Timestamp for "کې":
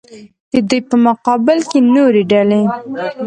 1.69-1.79